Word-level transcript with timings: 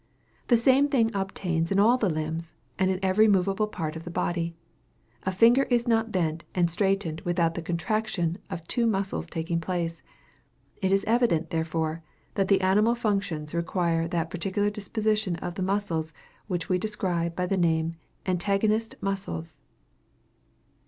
The 0.47 0.57
same 0.57 0.87
thing 0.89 1.11
obtains 1.13 1.71
in 1.71 1.79
all 1.79 1.95
the 1.95 2.09
limbs, 2.09 2.55
and 2.79 2.89
in 2.89 2.97
every 3.03 3.27
moveable 3.27 3.67
part 3.67 3.95
of 3.95 4.03
the 4.03 4.09
body. 4.09 4.55
A 5.27 5.31
finger 5.31 5.65
is 5.69 5.87
not 5.87 6.11
bent 6.11 6.43
and 6.55 6.71
straightened 6.71 7.21
without 7.21 7.53
the 7.53 7.61
contraction 7.61 8.39
of 8.49 8.67
two 8.67 8.87
muscles 8.87 9.27
taking 9.27 9.61
place. 9.61 10.01
It 10.81 10.91
is 10.91 11.03
evident, 11.05 11.51
therefore, 11.51 12.01
that 12.33 12.47
the 12.47 12.61
animal 12.61 12.95
functions 12.95 13.53
require 13.53 14.07
that 14.07 14.31
particular 14.31 14.71
disposition 14.71 15.35
of 15.35 15.53
the 15.53 15.61
muscles 15.61 16.13
which 16.47 16.67
we 16.67 16.79
describe 16.79 17.35
by 17.35 17.45
the 17.45 17.55
name 17.55 17.89
of 17.89 17.95
antagonist 18.25 18.95
muscles." 19.01 19.59